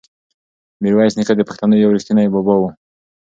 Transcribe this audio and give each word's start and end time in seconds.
میرویس 0.83 1.13
نیکه 1.17 1.33
د 1.37 1.41
پښتنو 1.49 1.73
یو 1.83 1.93
ریښتونی 1.95 2.27
بابا 2.33 2.55
و. 2.59 2.63